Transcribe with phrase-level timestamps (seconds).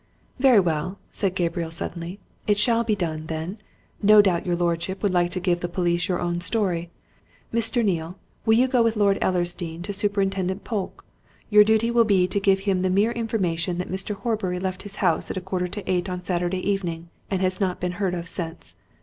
[0.39, 3.59] "Very well," said Gabriel suddenly, "it shall be done, then.
[4.01, 6.89] No doubt your lordship would like to give the police your own story.
[7.53, 7.85] Mr.
[7.85, 11.05] Neale, will you go with Lord Ellersdeane to Superintendent Polke?
[11.51, 14.15] Your duty will be to give him the mere information that Mr.
[14.15, 17.79] Horbury left his house at a quarter to eight on Saturday evening and has not
[17.79, 18.75] been heard of since.